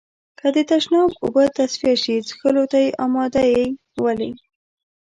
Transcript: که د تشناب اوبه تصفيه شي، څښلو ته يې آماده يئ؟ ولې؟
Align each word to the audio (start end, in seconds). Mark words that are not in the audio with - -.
که 0.39 0.47
د 0.55 0.57
تشناب 0.71 1.09
اوبه 1.23 1.43
تصفيه 1.57 1.95
شي، 2.03 2.15
څښلو 2.27 2.63
ته 2.71 2.77
يې 2.85 2.89
آماده 3.05 3.43
يئ؟ 3.53 3.67
ولې؟ 4.03 4.31